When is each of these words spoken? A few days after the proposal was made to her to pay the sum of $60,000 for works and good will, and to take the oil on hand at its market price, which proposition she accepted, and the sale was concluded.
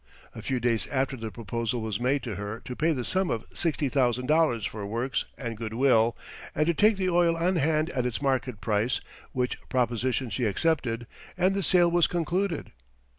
A 0.33 0.41
few 0.41 0.59
days 0.59 0.87
after 0.87 1.15
the 1.15 1.29
proposal 1.29 1.79
was 1.83 1.99
made 1.99 2.23
to 2.23 2.33
her 2.33 2.59
to 2.61 2.75
pay 2.75 2.91
the 2.91 3.05
sum 3.05 3.29
of 3.29 3.47
$60,000 3.51 4.67
for 4.67 4.83
works 4.83 5.25
and 5.37 5.55
good 5.55 5.75
will, 5.75 6.17
and 6.55 6.65
to 6.65 6.73
take 6.73 6.97
the 6.97 7.07
oil 7.11 7.37
on 7.37 7.57
hand 7.57 7.91
at 7.91 8.07
its 8.07 8.19
market 8.19 8.61
price, 8.61 8.99
which 9.31 9.59
proposition 9.69 10.31
she 10.31 10.45
accepted, 10.45 11.05
and 11.37 11.53
the 11.53 11.61
sale 11.61 11.91
was 11.91 12.07
concluded. 12.07 12.71